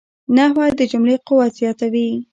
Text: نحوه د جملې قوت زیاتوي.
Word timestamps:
نحوه 0.35 0.65
د 0.79 0.81
جملې 0.91 1.15
قوت 1.27 1.51
زیاتوي. 1.59 2.09